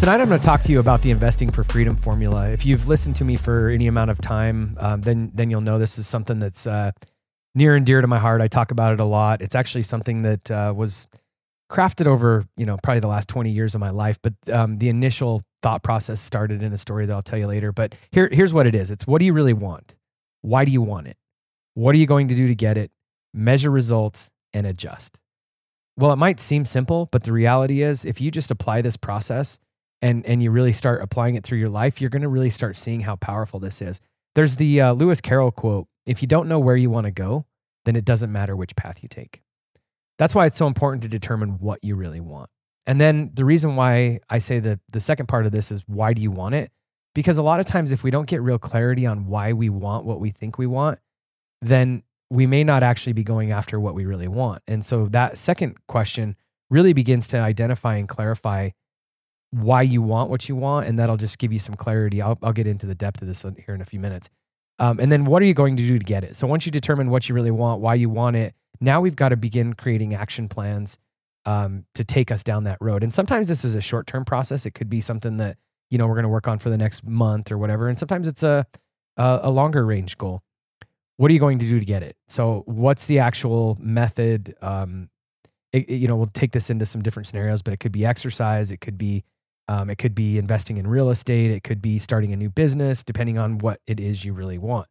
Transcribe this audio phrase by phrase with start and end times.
[0.00, 2.48] Tonight, I'm going to talk to you about the Investing for Freedom formula.
[2.48, 5.78] If you've listened to me for any amount of time, um, then then you'll know
[5.78, 6.92] this is something that's uh,
[7.54, 8.40] near and dear to my heart.
[8.40, 9.42] I talk about it a lot.
[9.42, 11.06] It's actually something that uh, was
[11.70, 14.18] crafted over, you know, probably the last 20 years of my life.
[14.22, 17.70] But um, the initial thought process started in a story that I'll tell you later.
[17.70, 18.90] But here, here's what it is.
[18.90, 19.96] It's what do you really want?
[20.40, 21.18] Why do you want it?
[21.74, 22.90] What are you going to do to get it?
[23.34, 25.18] Measure results and adjust.
[25.98, 29.58] Well, it might seem simple, but the reality is, if you just apply this process
[30.02, 32.76] and and you really start applying it through your life, you're going to really start
[32.76, 34.00] seeing how powerful this is.
[34.34, 37.46] There's the uh, Lewis Carroll quote: "If you don't know where you want to go,
[37.84, 39.42] then it doesn't matter which path you take."
[40.18, 42.50] That's why it's so important to determine what you really want.
[42.86, 46.12] And then the reason why I say that the second part of this is why
[46.12, 46.70] do you want it?
[47.14, 50.04] Because a lot of times, if we don't get real clarity on why we want
[50.04, 50.98] what we think we want,
[51.62, 54.62] then we may not actually be going after what we really want.
[54.68, 56.36] And so that second question
[56.70, 58.70] really begins to identify and clarify
[59.50, 62.22] why you want what you want, and that'll just give you some clarity.
[62.22, 64.30] I'll, I'll get into the depth of this here in a few minutes.
[64.78, 66.36] Um, and then what are you going to do to get it?
[66.36, 69.28] So once you determine what you really want, why you want it, now we've got
[69.28, 70.96] to begin creating action plans
[71.44, 73.02] um, to take us down that road.
[73.02, 74.64] And sometimes this is a short term process.
[74.64, 75.58] It could be something that
[75.90, 77.88] you know we're going to work on for the next month or whatever.
[77.88, 78.66] And sometimes it's a
[79.16, 80.42] a, longer range goal.
[81.16, 82.16] What are you going to do to get it?
[82.28, 84.54] So what's the actual method?
[84.62, 85.10] Um,
[85.72, 88.06] it, it, you know, we'll take this into some different scenarios, but it could be
[88.06, 88.70] exercise.
[88.70, 89.24] It could be
[89.70, 91.52] um, it could be investing in real estate.
[91.52, 94.88] It could be starting a new business, depending on what it is you really want.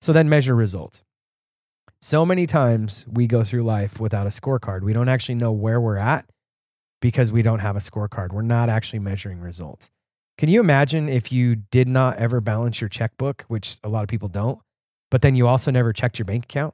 [0.00, 1.02] So then measure results.
[2.00, 4.84] So many times we go through life without a scorecard.
[4.84, 6.24] We don't actually know where we're at
[7.02, 8.32] because we don't have a scorecard.
[8.32, 9.90] We're not actually measuring results.
[10.38, 14.08] Can you imagine if you did not ever balance your checkbook, which a lot of
[14.08, 14.60] people don't,
[15.10, 16.72] but then you also never checked your bank account?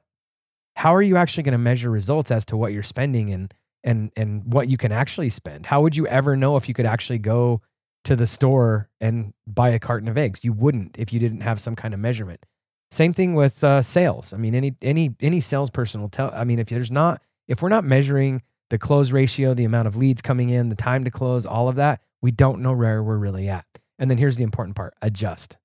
[0.77, 3.53] How are you actually going to measure results as to what you're spending and
[3.83, 5.65] and and what you can actually spend.
[5.65, 7.61] How would you ever know if you could actually go
[8.05, 10.43] to the store and buy a carton of eggs?
[10.43, 12.45] You wouldn't if you didn't have some kind of measurement.
[12.91, 14.33] Same thing with uh, sales.
[14.33, 16.31] I mean, any any any salesperson will tell.
[16.33, 19.95] I mean, if there's not if we're not measuring the close ratio, the amount of
[19.95, 23.17] leads coming in, the time to close, all of that, we don't know where we're
[23.17, 23.65] really at.
[23.97, 25.57] And then here's the important part: adjust.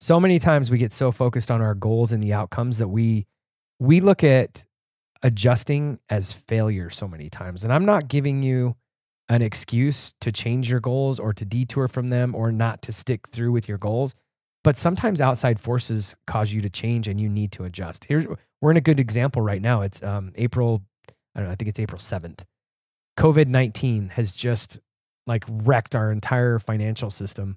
[0.00, 3.26] So many times we get so focused on our goals and the outcomes that we
[3.78, 4.64] we look at
[5.22, 7.64] adjusting as failure so many times.
[7.64, 8.76] And I'm not giving you
[9.28, 13.28] an excuse to change your goals or to detour from them or not to stick
[13.28, 14.14] through with your goals.
[14.62, 18.04] But sometimes outside forces cause you to change and you need to adjust.
[18.04, 18.26] Here's
[18.60, 19.82] we're in a good example right now.
[19.82, 20.82] It's um, April,
[21.34, 22.40] I don't know, I think it's April 7th.
[23.18, 24.78] COVID 19 has just
[25.26, 27.56] like wrecked our entire financial system.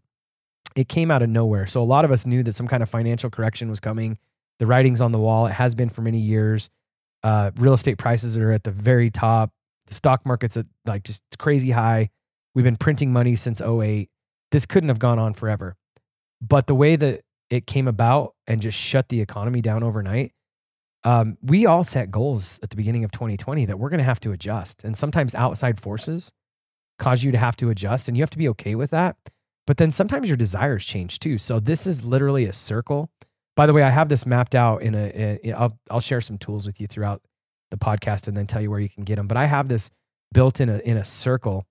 [0.75, 1.67] It came out of nowhere.
[1.67, 4.17] So a lot of us knew that some kind of financial correction was coming.
[4.59, 5.47] The writing's on the wall.
[5.47, 6.69] It has been for many years.
[7.23, 9.51] Uh, real estate prices are at the very top.
[9.87, 12.09] The stock market's at like just crazy high.
[12.53, 14.09] We've been printing money since 08.
[14.51, 15.75] This couldn't have gone on forever.
[16.41, 20.33] But the way that it came about and just shut the economy down overnight,
[21.03, 24.19] um, we all set goals at the beginning of 2020 that we're going to have
[24.21, 24.83] to adjust.
[24.83, 26.31] And sometimes outside forces
[26.99, 29.17] cause you to have to adjust, and you have to be okay with that.
[29.65, 31.37] But then sometimes your desires change too.
[31.37, 33.09] So this is literally a circle
[33.55, 35.53] by the way, I have this mapped out in a.
[35.53, 37.21] I'll I'll share some tools with you throughout
[37.71, 39.27] the podcast and then tell you where you can get them.
[39.27, 39.89] But I have this
[40.33, 41.65] built in a in a circle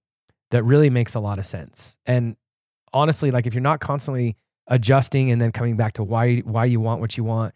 [0.50, 1.98] that really makes a lot of sense.
[2.06, 2.36] And
[2.92, 4.36] honestly, like if you're not constantly
[4.68, 7.54] adjusting and then coming back to why why you want what you want,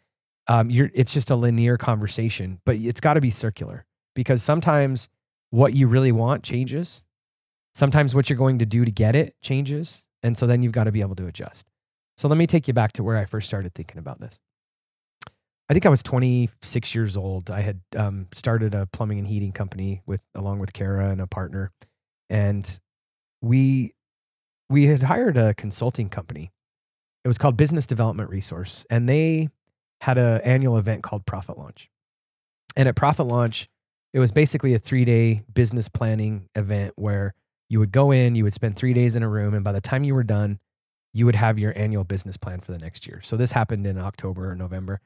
[0.49, 2.61] um, you're it's just a linear conversation.
[2.65, 5.09] But it's got to be circular because sometimes
[5.51, 7.03] what you really want changes.
[7.75, 10.85] Sometimes what you're going to do to get it changes, and so then you've got
[10.85, 11.67] to be able to adjust.
[12.17, 14.41] So let me take you back to where I first started thinking about this.
[15.69, 17.51] I think I was 26 years old.
[17.51, 21.27] I had um, started a plumbing and heating company with along with Karen and a
[21.27, 21.73] partner,
[22.31, 22.81] and
[23.43, 23.93] we
[24.71, 26.53] we had hired a consulting company.
[27.25, 29.49] It was called Business Development Resource, and they
[30.03, 31.91] had an annual event called Profit Launch.
[32.77, 33.69] And at Profit Launch,
[34.13, 37.35] it was basically a three day business planning event where
[37.69, 39.81] you would go in, you would spend three days in a room, and by the
[39.81, 40.61] time you were done,
[41.17, 43.23] you would have your annual business plan for the next year.
[43.23, 45.01] So this happened in October or November.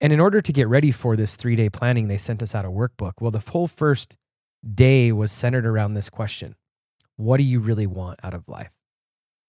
[0.00, 2.64] And in order to get ready for this three day planning, they sent us out
[2.64, 3.12] a workbook.
[3.20, 4.16] Well, the whole first
[4.74, 6.56] day was centered around this question
[7.14, 8.72] What do you really want out of life?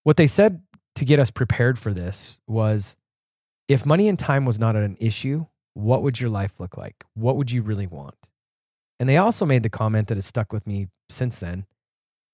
[0.04, 0.62] What they said
[0.96, 2.96] to get us prepared for this was
[3.68, 7.04] if money and time was not an issue, what would your life look like?
[7.16, 8.28] What would you really want?
[9.00, 11.66] And they also made the comment that has stuck with me since then.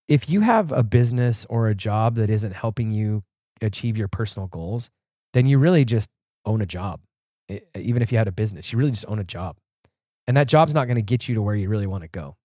[0.10, 3.24] If you have a business or a job that isn't helping you
[3.62, 4.90] achieve your personal goals,
[5.34, 6.10] then you really just
[6.46, 7.02] own a job.
[7.76, 9.58] Even if you had a business, you really just own a job.
[10.28, 12.36] And that job's not going to get you to where you really want to go.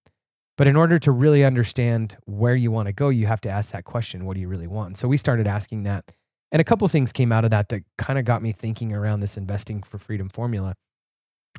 [0.57, 3.73] But in order to really understand where you want to go, you have to ask
[3.73, 4.89] that question what do you really want?
[4.89, 6.13] And so we started asking that.
[6.53, 9.21] And a couple things came out of that that kind of got me thinking around
[9.21, 10.75] this investing for freedom formula.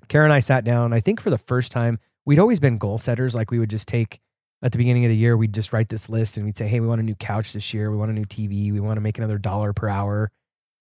[0.07, 2.97] Karen and I sat down, I think for the first time, we'd always been goal
[2.97, 3.35] setters.
[3.35, 4.19] Like we would just take
[4.65, 6.79] at the beginning of the year, we'd just write this list and we'd say, hey,
[6.79, 7.91] we want a new couch this year.
[7.91, 8.73] We want a new TV.
[8.73, 10.31] We want to make another dollar per hour.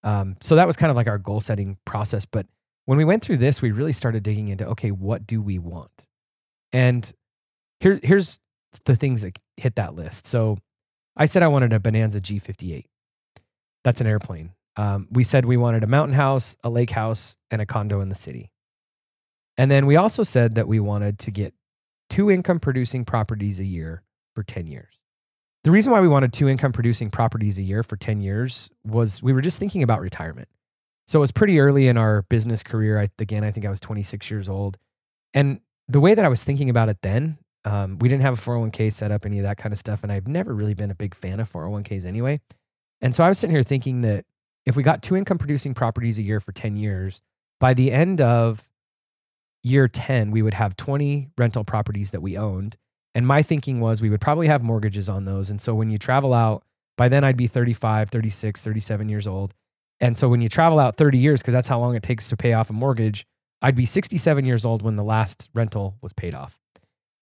[0.03, 2.25] Um, so that was kind of like our goal setting process.
[2.25, 2.47] But
[2.85, 6.07] when we went through this, we really started digging into okay, what do we want?
[6.73, 7.09] And
[7.79, 8.39] here, here's
[8.85, 10.25] the things that hit that list.
[10.25, 10.57] So
[11.15, 12.85] I said I wanted a Bonanza G58.
[13.83, 14.53] That's an airplane.
[14.77, 18.09] Um, we said we wanted a mountain house, a lake house, and a condo in
[18.09, 18.49] the city.
[19.57, 21.53] And then we also said that we wanted to get
[22.15, 24.01] two income producing properties a year
[24.35, 25.01] for 10 years.
[25.65, 29.21] The reason why we wanted two income producing properties a year for 10 years was
[29.21, 30.47] we were just thinking about retirement.
[31.07, 33.01] So it was pretty early in our business career.
[33.01, 34.77] I, again, I think I was 26 years old.
[35.33, 35.59] And
[35.89, 38.93] the way that I was thinking about it then, um, we didn't have a 401k
[38.93, 40.01] set up, any of that kind of stuff.
[40.01, 42.39] And I've never really been a big fan of 401ks anyway.
[43.01, 44.23] And so I was sitting here thinking that
[44.65, 47.21] if we got two income producing properties a year for 10 years,
[47.59, 48.69] by the end of
[49.65, 52.77] year 10, we would have 20 rental properties that we owned.
[53.15, 55.49] And my thinking was we would probably have mortgages on those.
[55.49, 56.63] And so when you travel out,
[56.97, 59.53] by then I'd be 35, 36, 37 years old.
[59.99, 62.37] And so when you travel out 30 years, because that's how long it takes to
[62.37, 63.25] pay off a mortgage,
[63.61, 66.59] I'd be 67 years old when the last rental was paid off.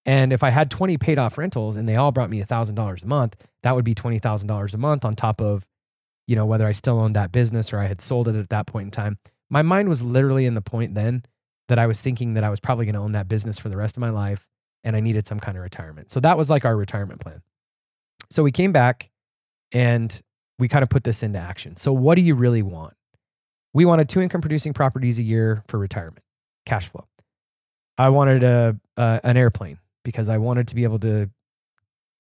[0.05, 3.07] And if I had 20 paid off rentals and they all brought me $1,000 a
[3.07, 5.65] month, that would be $20,000 a month on top of,
[6.27, 8.67] you know, whether I still owned that business or I had sold it at that
[8.67, 9.17] point in time.
[9.49, 11.23] My mind was literally in the point then
[11.73, 13.75] that I was thinking that I was probably going to own that business for the
[13.75, 14.47] rest of my life
[14.83, 16.11] and I needed some kind of retirement.
[16.11, 17.41] So that was like our retirement plan.
[18.29, 19.09] So we came back
[19.71, 20.21] and
[20.59, 21.75] we kind of put this into action.
[21.75, 22.93] So what do you really want?
[23.73, 26.23] We wanted two income producing properties a year for retirement,
[26.67, 27.07] cash flow.
[27.97, 31.31] I wanted a, an airplane because I wanted to be able to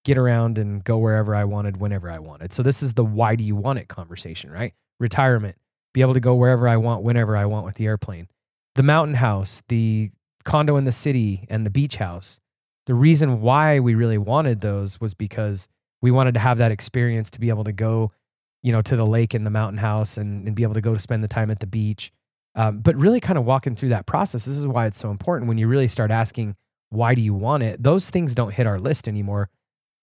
[0.03, 2.53] get around and go wherever I wanted whenever I wanted.
[2.53, 4.73] So this is the why do you want it conversation, right?
[4.99, 5.57] Retirement,
[5.93, 8.29] be able to go wherever I want whenever I want with the airplane
[8.75, 10.11] the mountain house, the
[10.43, 12.39] condo in the city, and the beach house.
[12.85, 15.67] The reason why we really wanted those was because
[16.01, 18.11] we wanted to have that experience to be able to go,
[18.61, 20.93] you know, to the lake in the mountain house and, and be able to go
[20.93, 22.11] to spend the time at the beach.
[22.55, 25.47] Um, but really kind of walking through that process, this is why it's so important
[25.47, 26.55] when you really start asking,
[26.89, 27.81] why do you want it?
[27.81, 29.49] Those things don't hit our list anymore.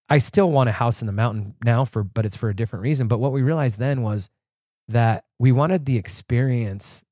[0.09, 2.83] I still want a house in the mountain now for, but it's for a different
[2.83, 3.07] reason.
[3.07, 4.29] But what we realized then was
[4.89, 7.05] that we wanted the experience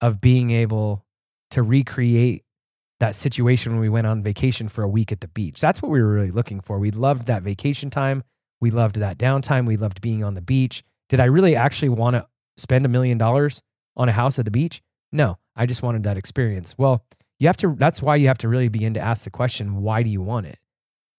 [0.00, 1.04] of being able
[1.50, 2.44] to recreate
[3.00, 5.60] that situation when we went on vacation for a week at the beach.
[5.60, 6.78] That's what we were really looking for.
[6.78, 8.22] We loved that vacation time.
[8.60, 9.66] We loved that downtime.
[9.66, 10.82] We loved being on the beach.
[11.08, 12.26] Did I really actually want to
[12.56, 13.62] spend a million dollars
[13.96, 14.82] on a house at the beach?
[15.12, 16.74] No, I just wanted that experience.
[16.78, 17.04] Well,
[17.38, 20.02] you have to, that's why you have to really begin to ask the question why
[20.02, 20.58] do you want it?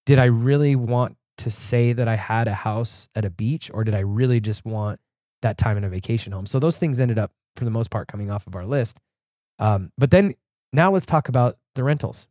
[0.05, 3.83] Did I really want to say that I had a house at a beach or
[3.83, 4.99] did I really just want
[5.41, 6.45] that time in a vacation home?
[6.45, 8.99] So those things ended up for the most part coming off of our list.
[9.59, 10.35] Um, but then
[10.73, 12.27] now let's talk about the rentals.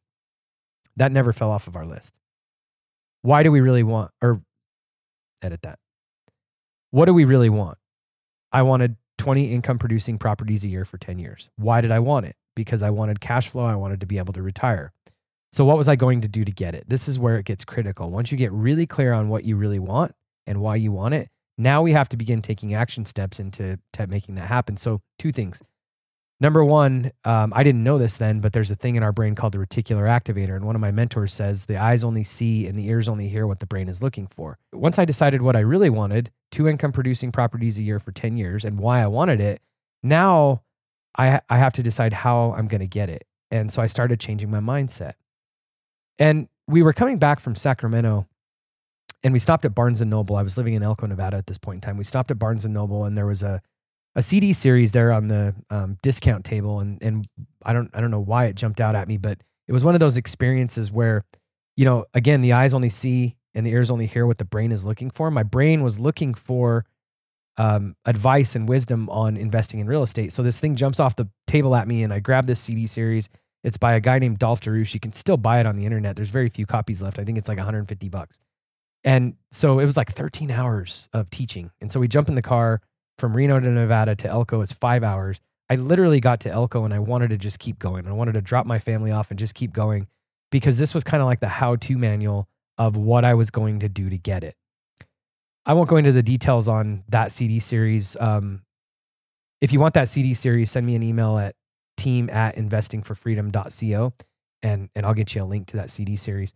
[0.96, 2.18] That never fell off of our list.
[3.22, 4.40] Why do we really want, or
[5.42, 5.78] edit that?
[6.90, 7.78] What do we really want?
[8.52, 11.50] I wanted 20 income producing properties a year for 10 years.
[11.56, 12.36] Why did I want it?
[12.54, 13.64] Because I wanted cash flow.
[13.64, 14.92] I wanted to be able to retire.
[15.52, 16.84] So, what was I going to do to get it?
[16.88, 18.10] This is where it gets critical.
[18.10, 20.14] Once you get really clear on what you really want
[20.46, 24.34] and why you want it, now we have to begin taking action steps into making
[24.36, 24.76] that happen.
[24.76, 25.62] So, two things.
[26.38, 29.34] Number one, um, I didn't know this then, but there's a thing in our brain
[29.34, 30.54] called the reticular activator.
[30.54, 33.46] And one of my mentors says the eyes only see and the ears only hear
[33.46, 34.58] what the brain is looking for.
[34.70, 38.36] Once I decided what I really wanted, two income producing properties a year for 10
[38.36, 39.62] years, and why I wanted it,
[40.02, 40.60] now
[41.16, 43.26] I, I have to decide how I'm going to get it.
[43.50, 45.14] And so I started changing my mindset.
[46.18, 48.26] And we were coming back from Sacramento
[49.26, 50.36] and we stopped at Barnes and Noble.
[50.36, 51.96] I was living in Elko, Nevada at this point in time.
[51.96, 53.60] We stopped at Barnes and Noble, and there was a
[54.14, 57.26] a CD series there on the um, discount table, and and
[57.64, 59.94] I don't I don't know why it jumped out at me, but it was one
[59.94, 61.24] of those experiences where,
[61.76, 64.70] you know, again, the eyes only see and the ears only hear what the brain
[64.70, 65.28] is looking for.
[65.28, 66.84] My brain was looking for
[67.56, 70.32] um, advice and wisdom on investing in real estate.
[70.32, 73.28] So this thing jumps off the table at me, and I grab this CD series.
[73.64, 74.94] It's by a guy named Dolf de Roos.
[74.94, 76.14] You can still buy it on the internet.
[76.14, 77.18] There's very few copies left.
[77.18, 78.38] I think it's like 150 bucks.
[79.06, 81.70] And so it was like 13 hours of teaching.
[81.80, 82.82] And so we jump in the car
[83.18, 84.60] from Reno to Nevada to Elko.
[84.60, 85.40] It's five hours.
[85.70, 88.06] I literally got to Elko and I wanted to just keep going.
[88.08, 90.08] I wanted to drop my family off and just keep going
[90.50, 92.48] because this was kind of like the how to manual
[92.78, 94.56] of what I was going to do to get it.
[95.64, 98.16] I won't go into the details on that CD series.
[98.18, 98.62] Um,
[99.60, 101.54] if you want that CD series, send me an email at
[101.96, 104.12] team at investingforfreedom.co
[104.62, 106.54] and, and I'll get you a link to that CD series.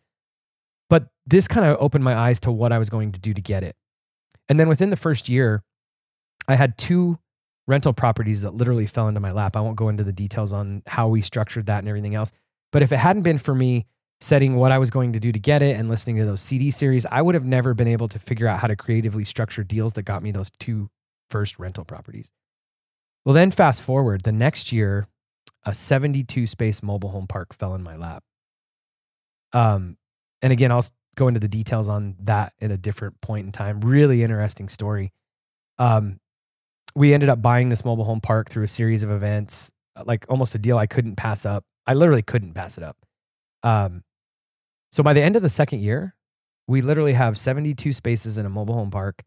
[0.91, 3.41] But this kind of opened my eyes to what I was going to do to
[3.41, 3.77] get it.
[4.49, 5.63] And then within the first year,
[6.49, 7.19] I had two
[7.67, 9.57] rental properties that literally fell into my lap.
[9.57, 12.33] I won't go into the details on how we structured that and everything else.
[12.73, 13.87] But if it hadn't been for me
[14.21, 16.71] setting what I was going to do to get it and listening to those CD
[16.71, 19.95] series, I would have never been able to figure out how to creatively structure deals
[19.95, 20.91] that got me those two
[21.31, 22.33] first rental properties.
[23.25, 25.07] Well, then fast forward, the next year,
[25.65, 28.25] a 72 space mobile home park fell in my lap.
[29.53, 29.97] Um,
[30.43, 30.85] and again, I'll
[31.17, 33.81] go into the details on that in a different point in time.
[33.81, 35.13] Really interesting story.
[35.79, 36.21] Um,
[36.95, 39.71] we ended up buying this mobile home park through a series of events,
[40.05, 41.65] like almost a deal I couldn't pass up.
[41.87, 42.97] I literally couldn't pass it up.
[43.63, 44.03] Um,
[44.91, 46.15] so by the end of the second year,
[46.67, 49.23] we literally have 72 spaces in a mobile home park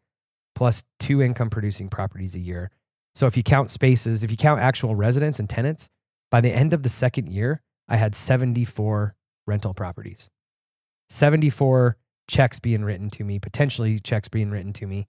[0.55, 2.71] plus two income producing properties a year.
[3.15, 5.89] So if you count spaces, if you count actual residents and tenants,
[6.31, 9.15] by the end of the second year, I had 74
[9.45, 10.29] rental properties.
[11.13, 11.95] 74
[12.27, 15.07] checks being written to me, potentially checks being written to me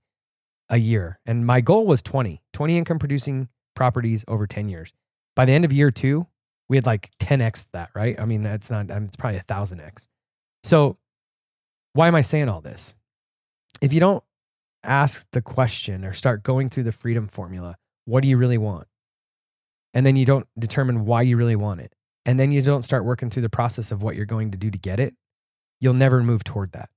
[0.69, 1.19] a year.
[1.25, 4.93] And my goal was 20, 20 income producing properties over 10 years.
[5.35, 6.27] By the end of year two,
[6.69, 8.21] we had like 10x that, right?
[8.21, 10.07] I mean, that's not, I mean, it's probably a thousand X.
[10.63, 10.99] So
[11.95, 12.95] why am I saying all this?
[13.81, 14.23] If you don't
[14.83, 18.87] ask the question or start going through the freedom formula, what do you really want?
[19.95, 21.95] And then you don't determine why you really want it.
[22.27, 24.71] And then you don't start working through the process of what you're going to do
[24.71, 25.15] to get it,
[25.85, 26.89] you'll never move toward that.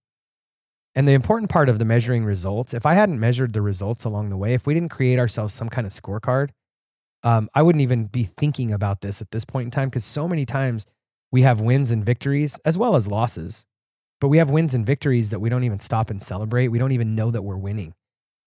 [0.96, 4.30] And the important part of the measuring results, if I hadn't measured the results along
[4.30, 6.52] the way, if we didn't create ourselves some kind of scorecard,
[7.22, 10.26] um, I wouldn't even be thinking about this at this point in time because so
[10.26, 10.86] many times
[11.32, 13.66] we have wins and victories as well as losses,
[14.22, 16.70] but we have wins and victories that we don't even stop and celebrate.
[16.70, 17.94] We don't even know that we're winning.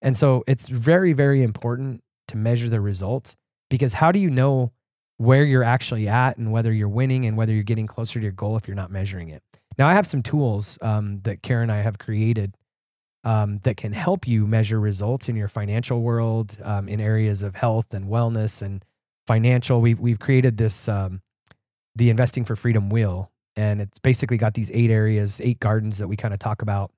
[0.01, 3.37] And so it's very, very important to measure the results
[3.69, 4.73] because how do you know
[5.19, 8.33] where you're actually at and whether you're winning and whether you're getting closer to your
[8.33, 9.43] goal if you're not measuring it?
[9.81, 12.55] Now, I have some tools um, that Karen and I have created
[13.25, 17.55] um, that can help you measure results in your financial world, um, in areas of
[17.55, 18.85] health and wellness and
[19.27, 19.81] financial.
[19.81, 21.23] We've we've created this um,
[21.97, 26.09] the investing for freedom wheel, and it's basically got these eight areas, eight gardens that
[26.09, 26.91] we kind of talk about.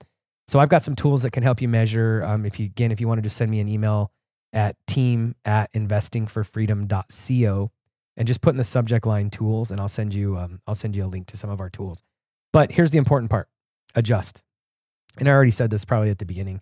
[0.49, 2.25] So I've got some tools that can help you measure.
[2.25, 4.11] Um, if you again, if you want to just send me an email
[4.53, 7.71] at team at investingforfreedom.co
[8.17, 10.97] and just put in the subject line tools, and I'll send you um, I'll send
[10.97, 12.03] you a link to some of our tools.
[12.53, 13.49] But here's the important part
[13.95, 14.43] adjust.
[15.19, 16.61] And I already said this probably at the beginning.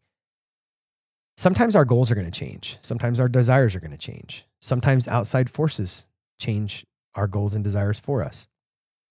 [1.36, 2.78] Sometimes our goals are going to change.
[2.82, 4.44] Sometimes our desires are going to change.
[4.60, 6.06] Sometimes outside forces
[6.38, 8.46] change our goals and desires for us.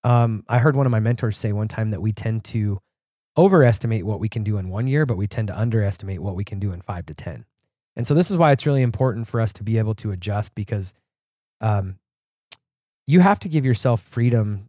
[0.04, 2.80] Um, I heard one of my mentors say one time that we tend to
[3.38, 6.44] overestimate what we can do in one year, but we tend to underestimate what we
[6.44, 7.46] can do in five to 10.
[7.96, 10.56] And so this is why it's really important for us to be able to adjust
[10.56, 10.94] because
[11.62, 12.00] um,
[13.08, 14.69] you have to give yourself freedom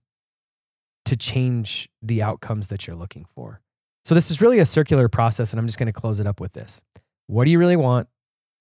[1.10, 3.60] to change the outcomes that you're looking for.
[4.04, 6.40] So, this is really a circular process, and I'm just going to close it up
[6.40, 6.82] with this.
[7.26, 8.06] What do you really want?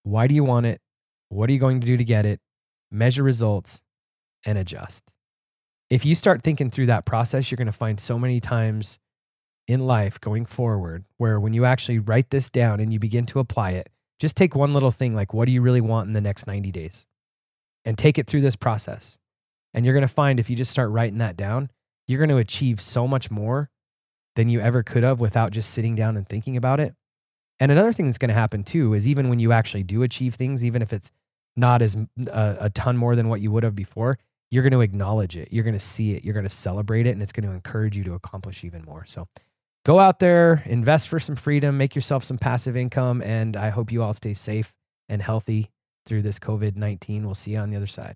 [0.02, 0.82] Why do you want it?
[1.30, 2.40] What are you going to do to get it?
[2.92, 3.82] Measure results
[4.46, 5.04] and adjust.
[5.92, 8.98] If you start thinking through that process, you're going to find so many times
[9.68, 13.40] in life going forward where when you actually write this down and you begin to
[13.40, 13.90] apply it,
[14.20, 16.72] just take one little thing like, what do you really want in the next 90
[16.72, 17.06] days?
[17.86, 19.20] And take it through this process.
[19.76, 21.70] And you're going to find if you just start writing that down,
[22.10, 23.70] you're going to achieve so much more
[24.36, 26.96] than you ever could have without just sitting down and thinking about it.
[27.60, 30.34] And another thing that's going to happen too is even when you actually do achieve
[30.34, 31.12] things, even if it's
[31.56, 34.18] not as a, ton more than what you would have before,
[34.50, 35.50] you're going to acknowledge it.
[35.52, 36.26] You're going to see it.
[36.26, 37.12] You're going to celebrate it.
[37.12, 39.06] And it's going to encourage you to accomplish even more.
[39.06, 39.28] So
[39.86, 43.22] go out there, invest for some freedom, make yourself some passive income.
[43.22, 44.74] And I hope you all stay safe
[45.10, 45.70] and healthy
[46.08, 47.26] through this COVID 19.
[47.26, 48.16] We'll see you on the other side.